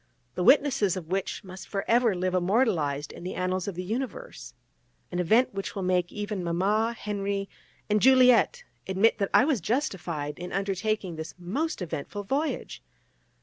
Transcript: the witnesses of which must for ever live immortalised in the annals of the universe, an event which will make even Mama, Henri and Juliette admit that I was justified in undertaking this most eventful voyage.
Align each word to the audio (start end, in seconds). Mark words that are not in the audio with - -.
the 0.33 0.43
witnesses 0.43 0.97
of 0.97 1.09
which 1.09 1.43
must 1.43 1.67
for 1.67 1.85
ever 1.87 2.15
live 2.15 2.33
immortalised 2.33 3.11
in 3.11 3.23
the 3.23 3.35
annals 3.35 3.67
of 3.67 3.75
the 3.75 3.83
universe, 3.83 4.55
an 5.11 5.19
event 5.19 5.53
which 5.53 5.75
will 5.75 5.83
make 5.83 6.11
even 6.11 6.43
Mama, 6.43 6.95
Henri 6.99 7.47
and 7.87 8.01
Juliette 8.01 8.63
admit 8.87 9.19
that 9.19 9.29
I 9.31 9.45
was 9.45 9.61
justified 9.61 10.39
in 10.39 10.51
undertaking 10.51 11.17
this 11.17 11.35
most 11.37 11.83
eventful 11.83 12.23
voyage. 12.23 12.81